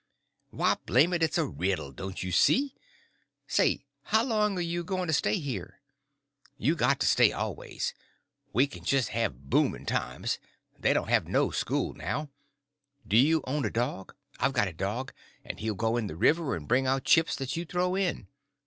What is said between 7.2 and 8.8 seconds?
always. We